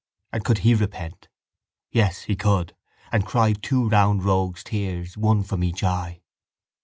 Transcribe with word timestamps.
And 0.33 0.43
could 0.43 0.57
he 0.65 0.73
repent? 0.73 1.27
Yes, 1.91 2.23
he 2.23 2.35
could: 2.35 2.73
and 3.11 3.23
cry 3.23 3.53
two 3.53 3.87
round 3.87 4.23
rogue's 4.23 4.63
tears, 4.63 5.15
one 5.15 5.43
from 5.43 5.63
each 5.63 5.83
eye. 5.83 6.23